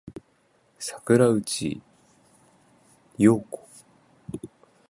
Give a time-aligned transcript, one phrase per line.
[0.79, 1.79] 桜内
[3.17, 3.45] 梨子